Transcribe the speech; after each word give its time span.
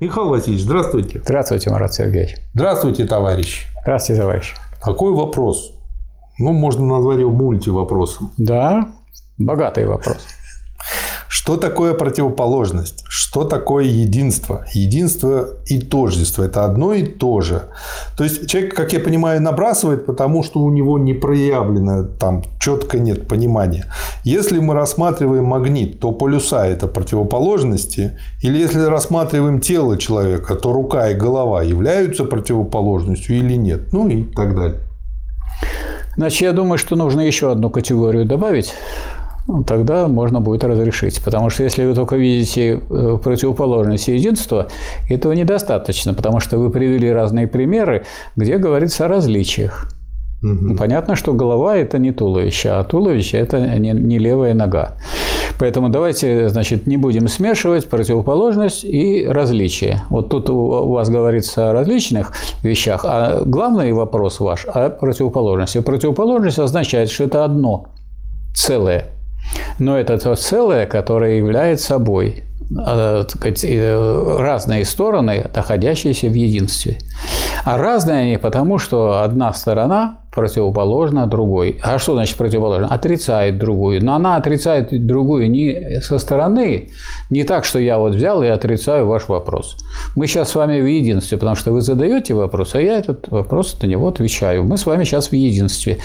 Михаил 0.00 0.30
Васильевич, 0.30 0.64
здравствуйте. 0.64 1.20
Здравствуйте, 1.22 1.70
Марат 1.70 1.92
Сергеевич. 1.92 2.36
Здравствуйте, 2.54 3.04
товарищ. 3.06 3.66
Здравствуйте, 3.82 4.22
товарищ. 4.22 4.54
Какой 4.80 5.12
вопрос? 5.12 5.74
Ну, 6.38 6.52
можно 6.54 6.86
назвать 6.86 7.18
его 7.18 7.30
мультивопросом. 7.30 8.32
Да, 8.38 8.88
богатый 9.36 9.86
вопрос. 9.86 10.26
Что 11.50 11.56
такое 11.56 11.94
противоположность? 11.94 13.02
Что 13.08 13.42
такое 13.42 13.82
единство? 13.82 14.64
Единство 14.72 15.48
и 15.66 15.80
тождество– 15.80 16.44
это 16.44 16.64
одно 16.64 16.92
и 16.92 17.02
то 17.02 17.40
же. 17.40 17.62
То 18.16 18.22
есть 18.22 18.48
человек, 18.48 18.76
как 18.76 18.92
я 18.92 19.00
понимаю, 19.00 19.42
набрасывает, 19.42 20.06
потому 20.06 20.44
что 20.44 20.60
у 20.60 20.70
него 20.70 20.96
не 20.96 21.12
проявлено, 21.12 22.04
там 22.04 22.44
четко 22.60 23.00
нет 23.00 23.26
понимания. 23.26 23.86
Если 24.22 24.60
мы 24.60 24.74
рассматриваем 24.74 25.44
магнит, 25.44 25.98
то 25.98 26.12
полюса– 26.12 26.64
это 26.68 26.86
противоположности. 26.86 28.16
Или 28.42 28.58
если 28.58 28.82
рассматриваем 28.82 29.58
тело 29.58 29.98
человека, 29.98 30.54
то 30.54 30.72
рука 30.72 31.10
и 31.10 31.14
голова 31.14 31.62
являются 31.62 32.22
противоположностью 32.22 33.36
или 33.36 33.56
нет. 33.56 33.92
Ну 33.92 34.06
и 34.06 34.22
так 34.22 34.54
далее. 34.54 34.78
Значит, 36.16 36.42
я 36.42 36.52
думаю, 36.52 36.78
что 36.78 36.94
нужно 36.94 37.22
еще 37.22 37.50
одну 37.50 37.70
категорию 37.70 38.24
добавить 38.24 38.72
тогда 39.66 40.08
можно 40.08 40.40
будет 40.40 40.64
разрешить. 40.64 41.22
Потому 41.24 41.50
что 41.50 41.64
если 41.64 41.84
вы 41.84 41.94
только 41.94 42.16
видите 42.16 42.80
э, 42.90 43.18
противоположность 43.22 44.08
и 44.08 44.14
единство, 44.14 44.68
этого 45.08 45.32
недостаточно, 45.32 46.14
потому 46.14 46.40
что 46.40 46.58
вы 46.58 46.70
привели 46.70 47.10
разные 47.10 47.46
примеры, 47.46 48.04
где 48.36 48.58
говорится 48.58 49.06
о 49.06 49.08
различиях. 49.08 49.88
Угу. 50.42 50.76
Понятно, 50.76 51.16
что 51.16 51.34
голова– 51.34 51.76
это 51.78 51.98
не 51.98 52.12
туловище, 52.12 52.70
а 52.70 52.84
туловище– 52.84 53.36
это 53.38 53.60
не, 53.78 53.90
не 53.90 54.18
левая 54.18 54.54
нога. 54.54 54.96
Поэтому 55.58 55.90
давайте, 55.90 56.48
значит, 56.48 56.86
не 56.86 56.96
будем 56.96 57.28
смешивать 57.28 57.90
противоположность 57.90 58.82
и 58.82 59.26
различие. 59.28 60.02
Вот 60.08 60.30
тут 60.30 60.48
у 60.48 60.92
вас 60.92 61.10
говорится 61.10 61.70
о 61.70 61.72
различных 61.74 62.32
вещах, 62.62 63.04
а 63.04 63.42
главный 63.44 63.92
вопрос 63.92 64.40
ваш 64.40 64.64
о 64.64 64.88
противоположности. 64.88 65.80
Противоположность 65.82 66.58
означает, 66.58 67.10
что 67.10 67.24
это 67.24 67.44
одно 67.44 67.88
целое– 68.54 69.08
но 69.80 69.98
это 69.98 70.18
то 70.18 70.36
целое, 70.36 70.86
которое 70.86 71.38
является 71.38 71.86
собой 71.86 72.44
э, 72.70 73.24
э, 73.44 74.36
разные 74.38 74.84
стороны, 74.84 75.50
находящиеся 75.54 76.28
в 76.28 76.34
единстве. 76.34 76.98
А 77.64 77.78
разные 77.78 78.20
они 78.20 78.36
потому, 78.36 78.78
что 78.78 79.22
одна 79.22 79.52
сторона 79.52 80.18
противоположна 80.32 81.26
другой. 81.26 81.78
А 81.82 81.98
что 81.98 82.14
значит 82.14 82.36
противоположно? 82.36 82.86
Отрицает 82.88 83.58
другую. 83.58 84.04
Но 84.04 84.14
она 84.14 84.36
отрицает 84.36 85.06
другую 85.06 85.50
не 85.50 86.00
со 86.00 86.18
стороны, 86.18 86.90
не 87.30 87.44
так, 87.44 87.64
что 87.64 87.78
я 87.78 87.98
вот 87.98 88.14
взял 88.14 88.42
и 88.42 88.46
отрицаю 88.46 89.06
ваш 89.06 89.28
вопрос. 89.28 89.76
Мы 90.14 90.26
сейчас 90.26 90.50
с 90.50 90.54
вами 90.54 90.80
в 90.80 90.86
единстве, 90.86 91.36
потому 91.36 91.56
что 91.56 91.72
вы 91.72 91.80
задаете 91.80 92.34
вопрос, 92.34 92.74
а 92.74 92.80
я 92.80 92.98
этот 92.98 93.28
вопрос 93.28 93.76
на 93.82 93.86
него 93.86 94.08
отвечаю. 94.08 94.64
Мы 94.64 94.78
с 94.78 94.86
вами 94.86 95.04
сейчас 95.04 95.28
в 95.28 95.32
единстве. 95.32 95.98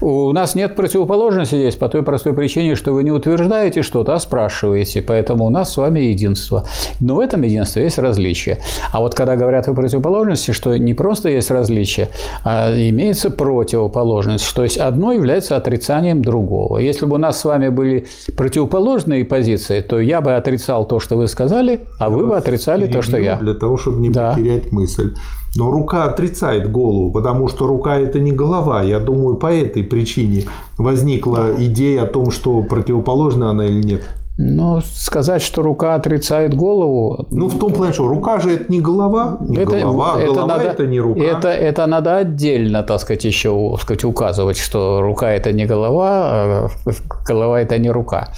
У 0.00 0.32
нас 0.32 0.54
нет 0.54 0.74
противоположности 0.74 1.56
здесь 1.56 1.76
по 1.76 1.88
той 1.88 2.02
простой 2.02 2.32
причине, 2.32 2.76
что 2.76 2.92
вы 2.92 3.04
не 3.04 3.10
утверждаете 3.10 3.82
что-то, 3.82 4.14
а 4.14 4.20
спрашиваете. 4.20 5.02
Поэтому 5.02 5.44
у 5.46 5.50
нас 5.50 5.72
с 5.72 5.76
вами 5.76 6.00
единство. 6.00 6.66
Но 7.00 7.16
в 7.16 7.20
этом 7.20 7.42
единстве 7.42 7.84
есть 7.84 7.98
различие. 7.98 8.58
А 8.92 9.00
вот 9.00 9.14
когда 9.14 9.36
говорят 9.36 9.68
о 9.68 9.74
противоположности, 9.74 10.52
что 10.52 10.76
не 10.76 10.94
просто 10.94 11.28
есть 11.28 11.50
различие, 11.50 12.08
а 12.44 12.72
имеется 12.72 13.30
против 13.30 13.65
противоположность. 13.66 14.54
То 14.54 14.62
есть 14.62 14.78
одно 14.78 15.12
является 15.12 15.56
отрицанием 15.56 16.22
другого. 16.22 16.78
Если 16.78 17.04
бы 17.04 17.16
у 17.16 17.18
нас 17.18 17.40
с 17.40 17.44
вами 17.44 17.68
были 17.68 18.06
противоположные 18.36 19.24
позиции, 19.24 19.80
то 19.80 19.98
я 19.98 20.20
бы 20.20 20.36
отрицал 20.36 20.86
то, 20.86 21.00
что 21.00 21.16
вы 21.16 21.26
сказали, 21.26 21.80
а 21.98 22.08
вы 22.08 22.26
бы 22.26 22.36
отрицали 22.36 22.86
то, 22.86 23.02
что 23.02 23.18
я. 23.18 23.36
Для 23.36 23.54
того, 23.54 23.76
чтобы 23.76 24.00
не 24.00 24.10
да. 24.10 24.32
потерять 24.32 24.72
мысль. 24.72 25.14
Но 25.56 25.70
рука 25.70 26.04
отрицает 26.04 26.70
голову, 26.70 27.10
потому 27.10 27.48
что 27.48 27.66
рука– 27.66 27.98
это 27.98 28.20
не 28.20 28.30
голова. 28.30 28.82
Я 28.82 29.00
думаю, 29.00 29.36
по 29.36 29.46
этой 29.46 29.82
причине 29.82 30.44
возникла 30.76 31.54
идея 31.58 32.02
о 32.02 32.06
том, 32.06 32.30
что 32.30 32.62
противоположна 32.62 33.50
она 33.50 33.66
или 33.66 33.82
нет. 33.82 34.02
Но 34.38 34.82
сказать, 34.94 35.40
что 35.40 35.62
рука 35.62 35.94
отрицает 35.94 36.54
голову... 36.54 37.26
Ну, 37.30 37.48
в 37.48 37.58
том 37.58 37.72
плане, 37.72 37.94
что 37.94 38.06
рука 38.06 38.38
же 38.38 38.52
это 38.52 38.70
не 38.70 38.80
голова, 38.80 39.38
не 39.40 39.56
это, 39.56 39.80
голова, 39.80 40.20
это 40.20 40.32
голова 40.32 40.46
надо, 40.46 40.68
это 40.68 40.86
не 40.86 41.00
рука. 41.00 41.20
Это, 41.20 41.48
это 41.48 41.86
надо 41.86 42.18
отдельно, 42.18 42.82
так 42.82 43.00
сказать, 43.00 43.24
еще 43.24 43.70
так 43.72 43.80
сказать, 43.80 44.04
указывать, 44.04 44.58
что 44.58 45.00
рука 45.00 45.30
это 45.30 45.52
не 45.52 45.64
голова, 45.64 46.08
а 46.10 46.68
голова 47.26 47.62
это 47.62 47.78
не 47.78 47.90
рука. 47.90 48.28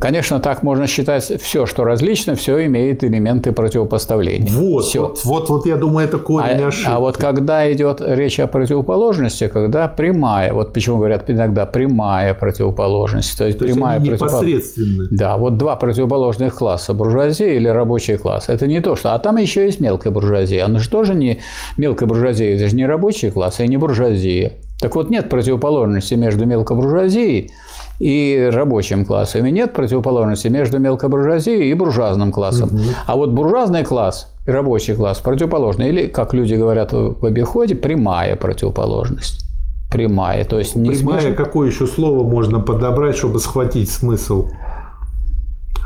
Конечно, 0.00 0.40
так 0.40 0.62
можно 0.62 0.86
считать 0.86 1.24
все, 1.42 1.66
что 1.66 1.84
различно, 1.84 2.34
все 2.36 2.64
имеет 2.64 3.04
элементы 3.04 3.52
противопоставления. 3.52 4.50
Вот, 4.50 4.84
все. 4.84 5.02
вот, 5.02 5.24
вот, 5.24 5.48
вот 5.50 5.66
я 5.66 5.76
думаю, 5.76 6.08
это 6.08 6.18
корень 6.18 6.62
а, 6.62 6.68
ошибки. 6.68 6.90
А 6.90 6.98
вот 7.00 7.18
когда 7.18 7.70
идет 7.70 8.00
речь 8.00 8.40
о 8.40 8.46
противоположности, 8.46 9.48
когда 9.48 9.88
прямая, 9.88 10.54
вот 10.54 10.72
почему 10.72 10.96
говорят 10.96 11.28
иногда 11.28 11.66
прямая 11.66 12.32
противоположность, 12.32 13.36
то 13.36 13.44
есть 13.44 13.58
то 13.58 13.66
прямая 13.66 14.00
есть 14.00 14.10
противоположность. 14.10 15.16
Да, 15.16 15.33
вот 15.38 15.56
два 15.56 15.76
противоположных 15.76 16.54
класса, 16.54 16.94
буржуазия 16.94 17.54
или 17.54 17.68
рабочий 17.68 18.16
класс. 18.16 18.48
Это 18.48 18.66
не 18.66 18.80
то, 18.80 18.96
что... 18.96 19.14
А 19.14 19.18
там 19.18 19.36
еще 19.36 19.64
есть 19.64 19.80
мелкая 19.80 20.12
буржуазия. 20.12 20.64
Она 20.64 20.78
же 20.78 20.90
тоже 20.90 21.14
не 21.14 21.40
мелкая 21.76 22.08
буржуазия, 22.08 22.56
это 22.56 22.68
же 22.68 22.76
не 22.76 22.86
рабочий 22.86 23.30
класс, 23.30 23.60
и 23.60 23.68
не 23.68 23.76
буржуазия. 23.76 24.52
Так 24.80 24.96
вот, 24.96 25.08
нет 25.08 25.28
противоположности 25.28 26.14
между 26.14 26.46
мелкобуржуазией 26.46 27.52
и 28.00 28.50
рабочим 28.52 29.04
классом. 29.06 29.46
И 29.46 29.50
нет 29.50 29.72
противоположности 29.72 30.48
между 30.48 30.78
мелкобуржуазией 30.78 31.70
и 31.70 31.74
буржуазным 31.74 32.32
классом. 32.32 32.68
Угу. 32.68 32.82
А 33.06 33.16
вот 33.16 33.30
буржуазный 33.30 33.84
класс 33.84 34.34
и 34.46 34.50
рабочий 34.50 34.94
класс 34.94 35.18
противоположны. 35.18 35.84
Или, 35.84 36.06
как 36.06 36.34
люди 36.34 36.54
говорят 36.54 36.92
в 36.92 37.24
обиходе, 37.24 37.76
прямая 37.76 38.36
противоположность. 38.36 39.44
Прямая. 39.90 40.44
То 40.44 40.58
есть 40.58 40.74
не 40.74 40.90
Прямая, 40.90 41.20
смеш... 41.20 41.36
какое 41.36 41.68
еще 41.68 41.86
слово 41.86 42.28
можно 42.28 42.58
подобрать, 42.58 43.16
чтобы 43.16 43.38
схватить 43.38 43.90
смысл? 43.90 44.48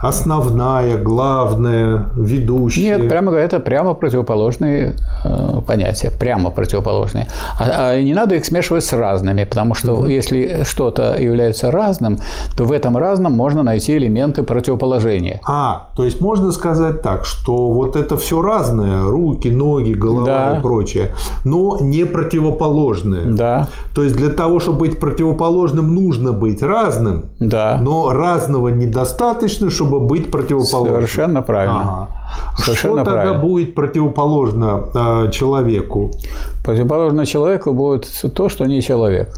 Основная, 0.00 0.96
главная, 0.96 2.10
ведущая. 2.14 2.98
Нет, 2.98 3.08
прямо 3.08 3.32
это 3.32 3.58
прямо 3.58 3.94
противоположные 3.94 4.94
э, 5.24 5.60
понятия, 5.66 6.10
прямо 6.10 6.50
противоположные. 6.50 7.26
А, 7.58 7.90
а 7.90 8.02
не 8.02 8.14
надо 8.14 8.36
их 8.36 8.44
смешивать 8.44 8.84
с 8.84 8.92
разными, 8.92 9.44
потому 9.44 9.74
что 9.74 9.94
угу. 9.94 10.06
если 10.06 10.62
что-то 10.64 11.16
является 11.20 11.70
разным, 11.70 12.18
то 12.56 12.64
в 12.64 12.72
этом 12.72 12.96
разном 12.96 13.32
можно 13.32 13.62
найти 13.62 13.96
элементы 13.96 14.42
противоположения. 14.42 15.40
А, 15.46 15.88
то 15.96 16.04
есть 16.04 16.20
можно 16.20 16.52
сказать 16.52 17.02
так, 17.02 17.24
что 17.24 17.70
вот 17.70 17.96
это 17.96 18.16
все 18.16 18.40
разное, 18.40 19.02
руки, 19.02 19.48
ноги, 19.48 19.92
голова 19.94 20.26
да. 20.26 20.58
и 20.58 20.62
прочее, 20.62 21.10
но 21.44 21.78
не 21.80 22.04
противоположное. 22.04 23.24
Да. 23.26 23.68
То 23.94 24.04
есть 24.04 24.16
для 24.16 24.30
того, 24.30 24.60
чтобы 24.60 24.78
быть 24.78 25.00
противоположным, 25.00 25.94
нужно 25.94 26.32
быть 26.32 26.62
разным. 26.62 27.26
Да. 27.40 27.78
Но 27.82 28.12
разного 28.12 28.68
недостаточно, 28.68 29.70
чтобы 29.78 30.00
быть 30.00 30.30
противоположным. 30.30 30.94
Совершенно 30.96 31.42
правильно. 31.42 31.80
Ага. 31.80 32.08
Совершенно 32.58 33.04
Что 33.04 33.12
тогда 33.12 33.34
будет 33.34 33.74
противоположно 33.74 34.82
э, 34.92 35.30
человеку? 35.30 36.10
Противоположно 36.64 37.24
человеку 37.26 37.72
будет 37.72 38.08
то, 38.34 38.48
что 38.48 38.66
не 38.66 38.82
человек. 38.82 39.28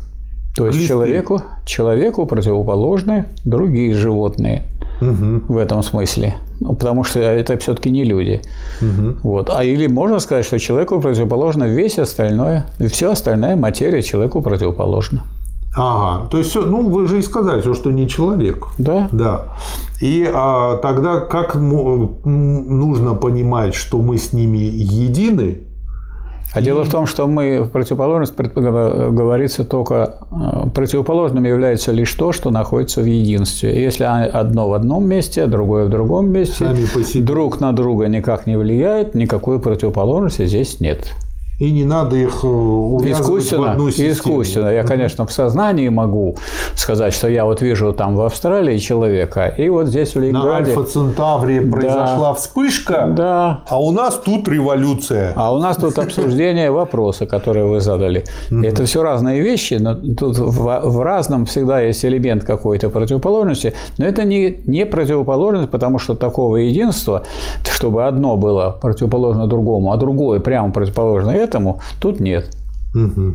То 0.57 0.67
есть 0.67 0.89
человеку, 0.89 1.43
человеку 1.67 2.27
противоположны 2.27 3.27
другие 3.45 3.95
животные 3.95 4.63
угу. 5.03 5.43
в 5.53 5.59
этом 5.59 5.83
смысле. 5.83 6.35
Ну, 6.61 6.75
потому 6.75 7.05
что 7.05 7.21
это 7.21 7.59
все-таки 7.59 7.91
не 7.91 8.05
люди. 8.05 8.41
Угу. 8.81 9.17
Вот. 9.23 9.51
А 9.51 9.63
или 9.63 9.89
можно 9.89 10.21
сказать, 10.21 10.47
что 10.47 10.59
человеку 10.59 11.01
противоположно 11.01 11.65
весь 11.65 11.99
остальное, 11.99 12.65
и 12.79 12.87
все 12.87 13.11
остальная 13.11 13.57
материя 13.57 14.03
человеку 14.03 14.41
противоположна. 14.41 15.23
Ага, 15.77 16.27
то 16.29 16.39
есть, 16.39 16.55
ну, 16.57 16.89
вы 16.89 17.07
же 17.07 17.19
и 17.19 17.23
сказали, 17.23 17.61
что 17.73 17.93
не 17.93 18.09
человек. 18.09 18.67
Да. 18.79 19.09
Да. 19.13 19.45
И 20.01 20.29
а, 20.33 20.79
тогда 20.79 21.21
как 21.21 21.55
нужно 21.55 23.15
понимать, 23.15 23.75
что 23.75 23.99
мы 23.99 24.19
с 24.19 24.33
ними 24.33 24.59
едины? 24.59 25.61
А 26.53 26.61
и... 26.61 26.65
дело 26.65 26.85
в 26.85 26.91
том, 26.91 27.07
что 27.07 27.29
мы 27.29 27.69
противоположность 27.73 28.35
говорится 28.37 29.65
только 29.65 30.19
э, 30.33 30.71
противоположным 30.75 31.45
является 31.45 31.93
лишь 31.93 32.13
то, 32.15 32.33
что 32.33 32.51
находится 32.51 33.03
в 33.03 33.07
единстве. 33.07 33.81
Если 33.81 34.03
одно 34.03 34.69
в 34.69 34.73
одном 34.73 35.07
месте, 35.07 35.45
а 35.45 35.47
другое 35.47 35.85
в 35.85 35.91
другом 35.91 36.31
месте, 36.31 36.67
друг 37.21 37.61
на 37.61 37.73
друга 37.73 38.09
никак 38.09 38.47
не 38.49 38.57
влияет, 38.57 39.15
никакой 39.15 39.61
противоположности 39.61 40.47
здесь 40.47 40.81
нет. 40.81 41.15
И 41.61 41.71
не 41.73 41.85
надо 41.85 42.17
их 42.17 42.43
э, 42.43 42.47
увязывать 42.47 43.43
искусственно, 43.43 43.67
в 43.67 43.71
одну 43.73 43.91
систему. 43.91 44.13
Искусственно. 44.13 44.69
Я, 44.71 44.83
конечно, 44.83 45.27
в 45.27 45.33
сознании 45.33 45.91
могу 45.91 46.37
сказать, 46.75 47.13
что 47.13 47.29
я 47.29 47.45
вот 47.45 47.61
вижу 47.61 47.93
там 47.93 48.17
в 48.17 48.23
Австралии 48.23 48.79
человека, 48.79 49.47
и 49.47 49.69
вот 49.69 49.89
здесь 49.89 50.15
в 50.15 50.21
Ленинграде... 50.21 50.73
На 50.73 50.81
Альфа-Центавре 50.81 51.61
да. 51.61 51.71
произошла 51.71 52.35
вспышка, 52.35 53.13
да. 53.15 53.61
а 53.69 53.79
у 53.79 53.93
нас 53.93 54.19
тут 54.25 54.49
революция. 54.49 55.35
А 55.37 55.55
у 55.55 55.59
нас 55.59 55.77
тут 55.77 55.99
обсуждение 55.99 56.71
вопроса, 56.71 57.27
который 57.27 57.65
вы 57.65 57.81
задали. 57.81 58.25
Это 58.51 58.87
все 58.87 59.03
разные 59.03 59.43
вещи, 59.43 59.75
но 59.75 59.95
тут 59.95 60.39
в, 60.39 60.81
в 60.83 61.03
разном 61.03 61.45
всегда 61.45 61.83
есть 61.83 62.03
элемент 62.07 62.43
какой-то 62.43 62.89
противоположности, 62.89 63.75
но 63.99 64.07
это 64.07 64.25
не, 64.25 64.61
не 64.65 64.87
противоположность, 64.87 65.69
потому 65.69 65.99
что 65.99 66.15
такого 66.15 66.57
единства, 66.57 67.25
чтобы 67.71 68.07
одно 68.07 68.39
было 68.39 68.79
противоположно 68.81 69.47
другому, 69.47 69.93
а 69.93 69.99
другое 69.99 70.41
прямо 70.41 70.73
противоположно 70.73 71.31
этому, 71.33 71.50
тут 72.01 72.21
нет. 72.21 72.57
Угу. 72.95 73.35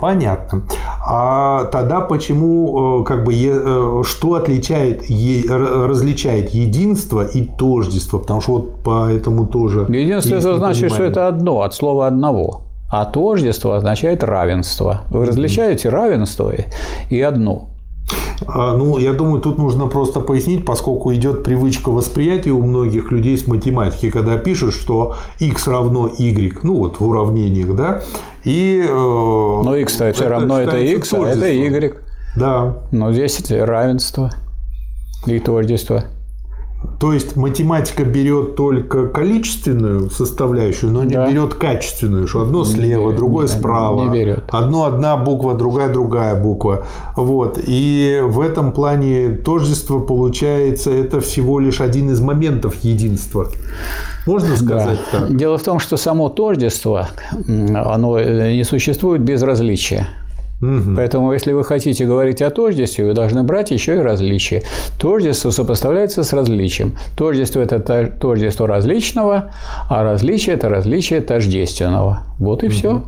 Понятно. 0.00 0.62
А 1.06 1.64
тогда 1.66 2.00
почему, 2.00 3.00
э, 3.00 3.04
как 3.04 3.24
бы, 3.24 3.32
э, 3.34 4.02
что 4.04 4.34
отличает, 4.34 5.04
различает 5.48 6.50
единство 6.50 7.24
и 7.24 7.44
тождество? 7.44 8.18
Потому 8.18 8.40
что 8.40 8.52
вот 8.52 8.82
поэтому 8.82 9.46
тоже... 9.46 9.86
Единство 9.88 10.34
это 10.34 10.56
значит, 10.58 10.92
что 10.92 11.04
это 11.04 11.28
одно, 11.28 11.62
от 11.62 11.74
слова 11.74 12.06
одного. 12.06 12.62
А 12.90 13.06
тождество 13.06 13.76
означает 13.76 14.22
равенство. 14.22 15.02
Вы 15.10 15.26
различаете 15.26 15.88
равенство 15.88 16.52
и 17.08 17.20
одно. 17.20 17.70
А, 18.46 18.76
ну, 18.76 18.98
я 18.98 19.12
думаю, 19.12 19.40
тут 19.40 19.58
нужно 19.58 19.86
просто 19.86 20.20
пояснить, 20.20 20.64
поскольку 20.64 21.12
идет 21.14 21.42
привычка 21.44 21.90
восприятия 21.90 22.50
у 22.50 22.62
многих 22.62 23.10
людей 23.10 23.36
с 23.38 23.46
математики, 23.46 24.10
когда 24.10 24.36
пишут, 24.36 24.74
что 24.74 25.16
x 25.38 25.66
равно 25.66 26.10
y, 26.18 26.58
ну 26.62 26.76
вот 26.76 27.00
в 27.00 27.06
уравнениях, 27.06 27.74
да, 27.74 28.02
и... 28.44 28.84
Э, 28.86 28.92
Но 28.92 29.76
x 29.76 30.00
это 30.00 30.12
все 30.12 30.28
равно 30.28 30.60
это 30.60 30.78
x, 30.78 31.12
а 31.14 31.18
это 31.26 31.46
y. 31.46 31.94
Да. 32.36 32.78
Но 32.90 33.12
здесь 33.12 33.40
равенство 33.50 34.30
и 35.26 35.38
тождество. 35.38 36.04
То 36.98 37.12
есть 37.12 37.36
математика 37.36 38.04
берет 38.04 38.56
только 38.56 39.08
количественную 39.08 40.10
составляющую, 40.10 40.92
но 40.92 41.04
не 41.04 41.14
да. 41.14 41.30
берет 41.30 41.54
качественную, 41.54 42.26
что 42.28 42.42
одно 42.42 42.64
слева, 42.64 43.10
не, 43.10 43.16
другое 43.16 43.46
не, 43.46 43.52
справа. 43.52 44.04
Не 44.04 44.18
берет. 44.18 44.44
Одно 44.48 44.84
одна 44.84 45.16
буква, 45.16 45.54
другая 45.54 45.92
другая 45.92 46.40
буква. 46.40 46.86
Вот. 47.16 47.58
И 47.64 48.20
в 48.22 48.40
этом 48.40 48.72
плане 48.72 49.30
тождество 49.30 50.00
получается 50.00 50.90
это 50.90 51.20
всего 51.20 51.58
лишь 51.60 51.80
один 51.80 52.10
из 52.10 52.20
моментов 52.20 52.76
единства. 52.82 53.48
Можно 54.26 54.56
сказать 54.56 54.98
да. 55.12 55.20
так? 55.20 55.36
Дело 55.36 55.58
в 55.58 55.62
том, 55.62 55.78
что 55.78 55.96
само 55.96 56.28
тождество, 56.28 57.08
оно 57.48 58.20
не 58.20 58.64
существует 58.64 59.22
без 59.22 59.42
различия. 59.42 60.08
Угу. 60.60 60.96
Поэтому, 60.96 61.32
если 61.32 61.52
вы 61.52 61.64
хотите 61.64 62.06
говорить 62.06 62.40
о 62.40 62.50
тождестве, 62.50 63.04
вы 63.04 63.12
должны 63.12 63.42
брать 63.42 63.70
еще 63.70 63.96
и 63.96 63.98
различия. 63.98 64.62
Тождество 64.98 65.50
сопоставляется 65.50 66.24
с 66.24 66.32
различием. 66.32 66.96
Тождество– 67.16 67.60
это 67.62 67.80
тождество 68.08 68.66
различного, 68.66 69.52
а 69.88 70.02
различие– 70.04 70.54
это 70.56 70.68
различие 70.68 71.20
тождественного. 71.20 72.22
Вот 72.38 72.62
и 72.62 72.66
угу. 72.66 72.74
все. 72.74 73.04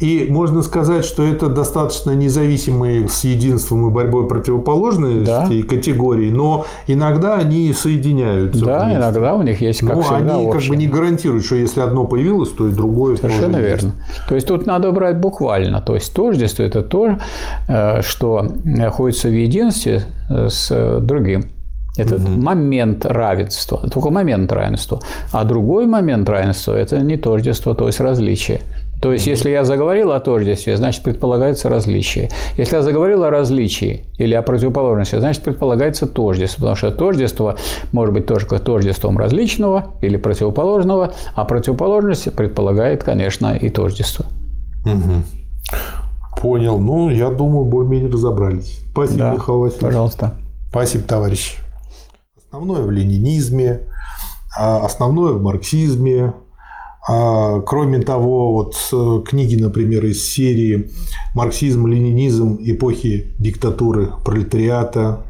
И 0.00 0.26
можно 0.28 0.62
сказать, 0.62 1.04
что 1.04 1.22
это 1.22 1.48
достаточно 1.48 2.10
независимые 2.10 3.08
с 3.08 3.22
единством 3.22 3.88
и 3.88 3.90
борьбой 3.90 4.26
противоположные 4.26 5.20
да. 5.20 5.48
категории, 5.68 6.30
но 6.30 6.66
иногда 6.88 7.36
они 7.36 7.72
соединяются. 7.72 8.64
Да, 8.64 8.84
вместе. 8.84 8.98
иногда 8.98 9.34
у 9.34 9.42
них 9.42 9.60
есть 9.60 9.80
как 9.80 9.94
Но 9.94 10.02
всегда 10.02 10.36
они 10.36 10.50
как 10.50 10.62
бы 10.62 10.76
не 10.76 10.88
гарантируют, 10.88 11.44
что 11.44 11.54
если 11.54 11.80
одно 11.80 12.04
появилось, 12.04 12.50
то 12.50 12.66
и 12.66 12.72
другое 12.72 13.16
Совершенно 13.16 13.54
тоже 13.54 13.64
верно. 13.64 13.94
Есть. 14.08 14.28
То 14.28 14.34
есть 14.34 14.46
тут 14.48 14.66
надо 14.66 14.90
брать 14.90 15.18
буквально. 15.18 15.80
То 15.80 15.94
есть 15.94 16.12
тождество– 16.12 16.62
это 16.64 16.82
то, 16.82 17.18
э, 17.68 18.02
что 18.02 18.44
находится 18.64 19.28
в 19.28 19.32
единстве 19.32 20.02
э, 20.28 20.48
с 20.48 21.00
другим. 21.00 21.44
Это 21.96 22.16
угу. 22.16 22.28
момент 22.28 23.04
равенства, 23.04 23.78
только 23.88 24.10
момент 24.10 24.50
равенства. 24.50 25.00
А 25.30 25.44
другой 25.44 25.86
момент 25.86 26.28
равенства– 26.28 26.72
это 26.76 26.98
не 27.00 27.18
тождество, 27.18 27.74
то 27.74 27.86
есть 27.86 28.00
различие. 28.00 28.62
То 29.02 29.12
есть, 29.12 29.26
если 29.26 29.50
я 29.50 29.64
заговорил 29.64 30.12
о 30.12 30.20
тождестве, 30.20 30.76
значит, 30.76 31.02
предполагается 31.02 31.68
различие. 31.68 32.30
Если 32.56 32.76
я 32.76 32.82
заговорил 32.82 33.24
о 33.24 33.30
различии 33.30 34.04
или 34.16 34.32
о 34.32 34.42
противоположности, 34.42 35.18
значит, 35.18 35.42
предполагается 35.42 36.06
тождество. 36.06 36.60
Потому 36.60 36.76
что 36.76 36.92
тождество 36.92 37.56
может 37.90 38.14
быть 38.14 38.26
только 38.26 38.60
тождеством 38.60 39.18
различного 39.18 39.96
или 40.02 40.16
противоположного, 40.16 41.14
а 41.34 41.44
противоположность 41.44 42.32
предполагает, 42.32 43.02
конечно, 43.02 43.56
и 43.56 43.70
тождество. 43.70 44.24
Угу. 44.86 46.40
Понял. 46.40 46.78
Ну, 46.78 47.10
я 47.10 47.30
думаю, 47.30 47.64
более-менее 47.64 48.08
разобрались. 48.08 48.84
Спасибо, 48.92 49.18
да, 49.18 49.34
Михаил 49.34 49.58
Васильевич. 49.58 49.84
Пожалуйста. 49.84 50.34
Спасибо, 50.70 51.02
товарищ. 51.02 51.56
Основное 52.46 52.82
в 52.82 52.90
ленинизме, 52.92 53.80
а 54.56 54.84
основное 54.84 55.32
в 55.32 55.42
марксизме, 55.42 56.34
кроме 57.06 58.00
того, 58.00 58.52
вот 58.52 58.76
э, 58.92 59.22
книги, 59.28 59.60
например, 59.60 60.04
из 60.04 60.24
серии 60.24 60.90
«Марксизм, 61.34 61.86
ленинизм. 61.86 62.58
Эпохи 62.62 63.34
диктатуры 63.38 64.12
пролетариата», 64.24 65.24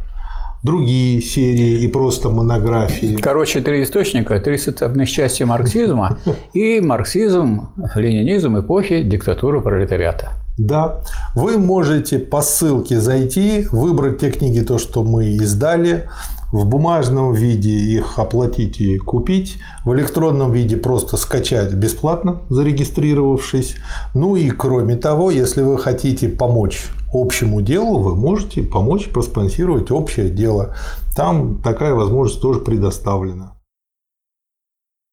другие 0.62 1.20
серии 1.20 1.82
и 1.82 1.88
просто 1.88 2.30
монографии. 2.30 3.16
Короче, 3.16 3.60
три 3.60 3.82
источника, 3.82 4.38
три 4.40 4.58
составных 4.58 5.10
части 5.10 5.42
марксизма 5.42 6.18
и 6.52 6.80
марксизм, 6.80 7.70
ленинизм 7.94 8.58
эпохи 8.60 9.02
диктатуры 9.02 9.60
пролетариата. 9.60 10.32
Да, 10.58 11.00
вы 11.34 11.58
можете 11.58 12.18
по 12.18 12.42
ссылке 12.42 13.00
зайти, 13.00 13.66
выбрать 13.72 14.20
те 14.20 14.30
книги, 14.30 14.60
то, 14.60 14.78
что 14.78 15.02
мы 15.02 15.30
издали, 15.30 16.08
в 16.52 16.66
бумажном 16.66 17.32
виде 17.32 17.70
их 17.70 18.18
оплатить 18.18 18.80
и 18.80 18.98
купить, 18.98 19.58
в 19.84 19.94
электронном 19.94 20.52
виде 20.52 20.76
просто 20.76 21.16
скачать 21.16 21.72
бесплатно, 21.72 22.42
зарегистрировавшись. 22.50 23.76
Ну 24.14 24.36
и 24.36 24.50
кроме 24.50 24.96
того, 24.96 25.30
если 25.30 25.62
вы 25.62 25.78
хотите 25.78 26.28
помочь 26.28 26.84
общему 27.12 27.62
делу, 27.62 27.98
вы 27.98 28.14
можете 28.14 28.62
помочь 28.62 29.08
проспонсировать 29.08 29.90
общее 29.90 30.28
дело. 30.28 30.76
Там 31.16 31.60
такая 31.62 31.94
возможность 31.94 32.40
тоже 32.40 32.60
предоставлена. 32.60 33.51